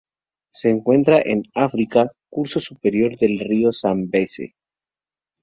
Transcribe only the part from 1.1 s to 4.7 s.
en África: curso superior del río Zambeze.